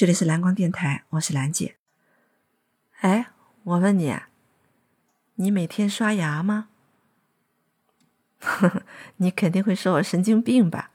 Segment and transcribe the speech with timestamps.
[0.00, 1.76] 这里是蓝光电台，我是兰姐。
[3.02, 3.26] 哎，
[3.64, 4.16] 我问你，
[5.34, 6.68] 你每天刷牙吗？
[8.40, 8.82] 呵呵，
[9.16, 10.90] 你肯定会说我神经病吧？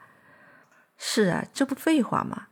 [0.97, 2.47] 是啊，这不废话吗？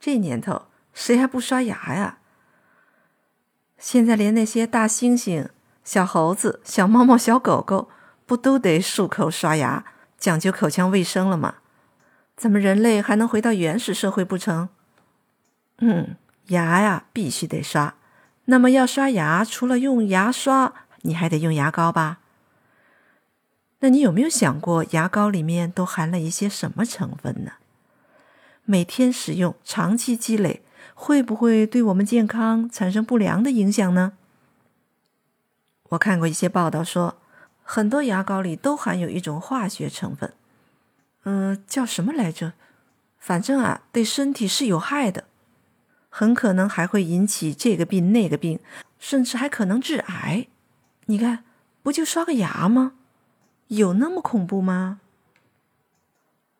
[0.00, 2.20] 这年头谁还不刷牙呀？
[3.76, 5.50] 现在连那些大猩猩、
[5.84, 7.90] 小猴子、小猫猫、小狗狗，
[8.24, 9.84] 不都得漱口刷牙，
[10.16, 11.56] 讲究口腔卫生了吗？
[12.34, 14.70] 咱们人类还能回到原始社会不成？
[15.78, 16.16] 嗯，
[16.48, 17.94] 牙呀必须得刷。
[18.46, 22.18] 那么要刷牙，除了用牙刷，你还得用牙膏吧？
[23.80, 27.52] 那你有没有想过，牙膏里面都含了一些什么成分呢？
[28.64, 30.62] 每天使用，长期积累，
[30.94, 34.14] 会不会对我们健康产生不良的影响呢？
[35.90, 37.18] 我看过一些报道说，
[37.62, 40.34] 很多牙膏里都含有一种化学成分，
[41.24, 42.54] 嗯，叫什么来着？
[43.18, 45.24] 反正啊，对身体是有害的。
[46.18, 48.58] 很可能还会引起这个病那个病，
[48.98, 50.48] 甚至还可能致癌。
[51.06, 51.44] 你看，
[51.80, 52.94] 不就刷个牙吗？
[53.68, 54.98] 有那么恐怖吗？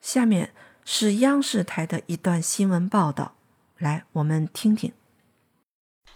[0.01, 3.35] 下面是央视台的一段新闻报道，
[3.79, 4.93] 来，我们听听。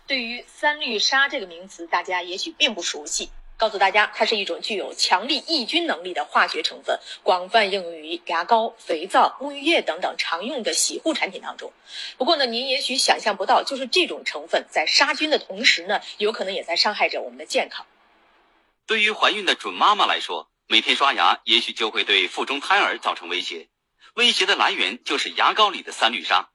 [0.07, 3.29] 对于三氯沙这个名词，大家也许并不熟悉。
[3.63, 11.73] 告诉大家，它是一种具有强力抑菌能力的化学成分，广泛应用于牙膏、肥皂、沐浴液等等常用的洗护产品当中。
[12.19, 17.87] 不过呢，您也许想象不到，就是这种成分在杀菌的同时呢，有可能也在伤害着我们的健康。
[18.85, 23.69] 对于怀孕的准妈妈来说，每天刷牙也许就会对腹中胎儿造成威胁。
[24.15, 26.49] 威胁的来源就是牙膏里的三氯沙。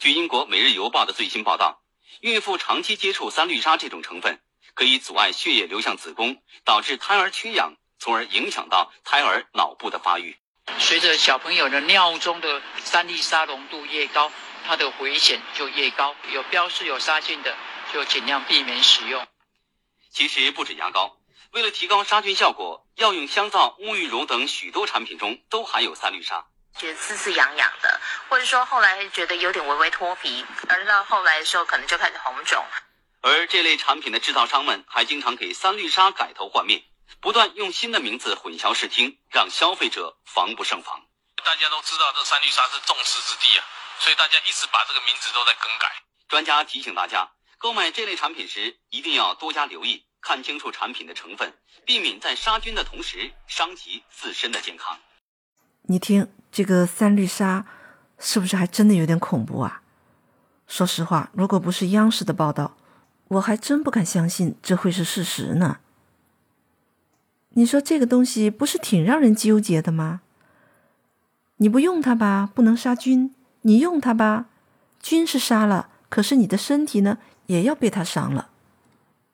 [0.00, 1.84] 据英国《每日邮报》的最新报道，
[2.20, 4.40] 孕妇长期接触三氯沙这种成分。
[4.74, 10.38] 可以阻碍血液流向子宫，导致胎儿缺氧，从而影响到胎儿脑部的发育。
[10.78, 14.30] 随着小朋友的尿中的三氯沙浓度越高，
[14.64, 16.14] 它的危险就越高。
[16.32, 17.56] 有标示有杀菌的，
[17.92, 19.26] 就尽量避免使用。
[20.10, 21.16] 其实不止牙膏，
[21.50, 26.46] 为了提高杀菌效果，药用香皂、沐浴乳等许多产品中都含有三氯沙。
[26.78, 32.64] 觉得刺刺痒痒的，或者说后来觉得有点微微脱皮，而到后来的时候可能就开始红肿。
[33.22, 36.82] 而这类产品的制造商们还经常给三氯沙改头换面，
[37.20, 41.00] 不断用新的名字混淆视听，让消费者防不胜防。
[41.44, 43.62] 大家都知道这三氯沙是众矢之的啊，
[44.00, 45.88] 所以大家一直把这个名字都在更改。
[46.28, 51.56] 专家提醒大家，购买这类产品时一定要多加留意，看清楚产品的成分，
[51.86, 54.98] 避免在杀菌的同时伤及自身的健康。
[55.82, 57.66] 你听这个三氯沙，
[58.18, 59.82] 是不是还真的有点恐怖啊？
[60.66, 62.76] 说实话，如果不是央视的报道，
[63.32, 65.78] 我还真不敢相信这会是事实呢。
[67.54, 70.20] 你说这个东西不是挺让人纠结的吗？
[71.56, 73.30] 你不用它吧，不能杀菌；
[73.62, 74.46] 你用它吧，
[75.00, 78.48] 菌是杀了，可是你的身体呢，也要被它伤了。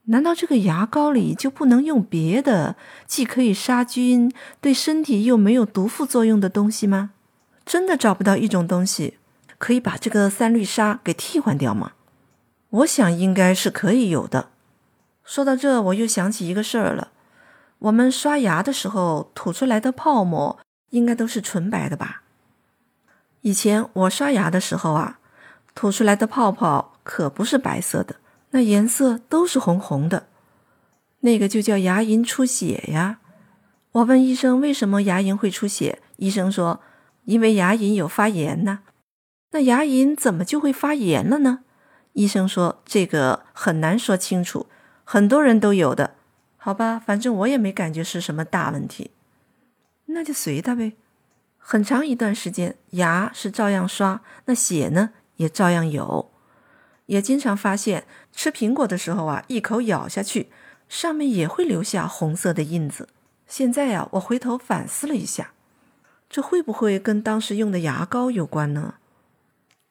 [0.04, 2.76] 难道这个牙膏里就不能用别的，
[3.06, 7.10] 既可以杀菌，对身体又没有毒副作用的东西吗？
[7.66, 9.18] 真的找不到一种东西
[9.58, 11.92] 可以把这个三氯沙给替换掉吗？
[12.70, 14.50] 我想应该是可以有的。
[15.24, 17.12] 说到这，我又想起一个事儿了。
[17.78, 20.58] 我们刷牙的时候吐出来的泡沫，
[20.90, 22.22] 应该都是纯白的吧？
[23.42, 25.20] 以前我刷牙的时候啊，
[25.74, 28.16] 吐出来的泡泡可不是白色的，
[28.50, 30.26] 那颜色都是红红的。
[31.20, 33.18] 那个就叫牙龈出血呀。
[33.92, 36.80] 我问医生为什么牙龈会出血，医生说
[37.24, 38.80] 因为牙龈有发炎呢。
[39.52, 41.60] 那牙龈怎么就会发炎了呢？
[42.18, 44.66] 医生说：“这个很难说清楚，
[45.04, 46.16] 很多人都有的，
[46.56, 49.12] 好吧，反正我也没感觉是什么大问题，
[50.06, 50.94] 那就随他呗。
[51.58, 56.28] 很长一段时间，牙是照样刷，那血呢也照样有，
[57.06, 60.50] 也经常发现吃苹果的时候啊，一口咬下去，
[60.88, 63.10] 上面也会留下红色的印子。
[63.46, 65.52] 现在呀，我回头反思了一下，
[66.28, 68.94] 这会不会跟当时用的牙膏有关呢？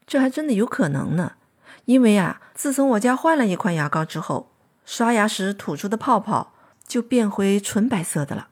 [0.06, 1.36] 这还真的有可能呢。”
[1.85, 4.52] 因为啊，自从我家换了一款牙膏之后，
[4.85, 6.53] 刷牙时吐出的泡泡
[6.87, 8.49] 就变回纯白色的了。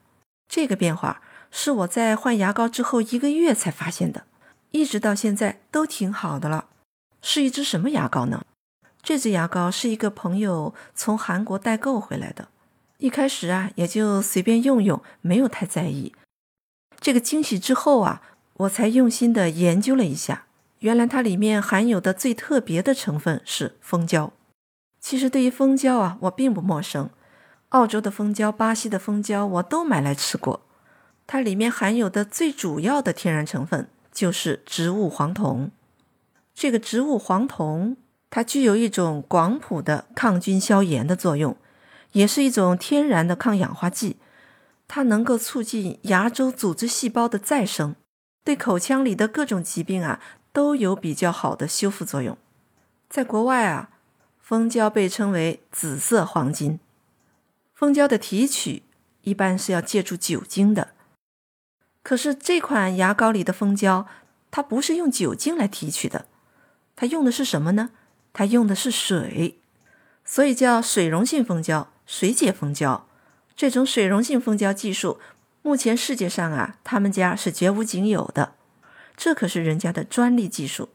[0.48, 1.22] 这个变化
[1.52, 4.26] 是我在换牙膏之后一个月才发现的，
[4.72, 6.66] 一直到现在都挺好的了。
[7.22, 8.46] 是一支什么牙膏呢？
[9.02, 12.48] 这支牙膏是一个朋友从韩国代购回来的。
[12.98, 16.14] 一开始啊，也就随便用用，没有太在意。
[17.00, 18.22] 这个惊喜之后啊，
[18.54, 20.45] 我才用心的研究了一下。
[20.86, 24.32] 原来它里面含有的最特别的成分是蜂胶。
[25.00, 27.10] 其实对于蜂胶啊，我并不陌生。
[27.70, 30.62] 澳洲的蜂胶、巴西的蜂胶，我都买来吃过。
[31.26, 35.72] 它里面含有的最主要的天然成分就是植物黄酮。
[36.54, 37.98] 这个植物黄酮，
[38.30, 41.58] 它具有一种广谱的抗菌消炎的作用，
[42.12, 44.18] 也是一种天然的抗氧化剂。
[44.88, 47.96] 它能够促进牙周组织细胞的再生，
[48.44, 50.22] 对口腔里的各种疾病啊
[50.56, 52.38] 都有比较好的修复作用。
[53.10, 53.90] 在国外啊，
[54.40, 56.80] 蜂胶被称为“紫色黄金”。
[57.76, 58.84] 蜂胶的提取
[59.24, 60.94] 一般是要借助酒精的，
[62.02, 64.08] 可是这款牙膏里的蜂胶，
[64.50, 66.26] 它不是用酒精来提取的，
[66.96, 67.90] 它用的是什么呢？
[68.32, 69.60] 它用的是水，
[70.24, 73.06] 所以叫水溶性蜂胶、水解蜂胶。
[73.58, 75.20] 这种水溶性蜂胶技术，
[75.62, 78.55] 目前世界上啊，他们家是绝无仅有的，
[79.16, 80.90] 这可是人家的专利技术。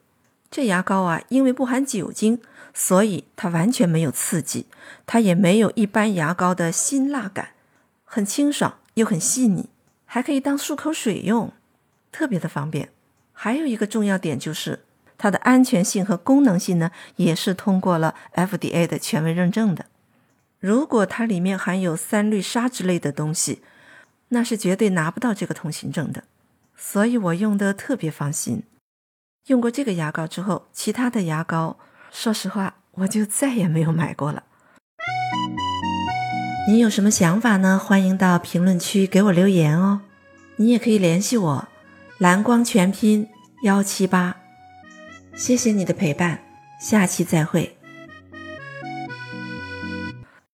[0.51, 2.41] 这牙膏啊，因为不含酒精，
[2.75, 4.67] 所以它完全没有刺激，
[5.07, 7.51] 它也没有一般牙膏的辛辣感，
[8.05, 9.69] 很清爽又很细腻，
[10.05, 11.53] 还可以当漱口水用，
[12.11, 12.91] 特别的方便。
[13.33, 14.81] 还有一个重要点就是
[15.17, 19.87] 它的安全性和功能性呢，也是通过了 FDA 的权威认证的。
[20.59, 23.63] 如果它里面含有三氯沙之类的东西，
[24.31, 26.25] 那是绝对拿不到这个通行证的。
[26.83, 28.63] 所以我用的特别放心。
[29.49, 31.79] 用过这个牙膏之后，其他的牙膏，
[32.11, 34.45] 说实话，我就再也没有买过了。
[36.67, 37.79] 你有什么想法呢？
[37.79, 40.01] 欢迎到评论区给我留言哦。
[40.57, 41.69] 你也可以联系我，
[42.19, 43.29] 蓝光全拼
[43.63, 44.37] 幺七八。
[45.35, 46.43] 谢谢你的陪伴，
[46.81, 47.77] 下期再会。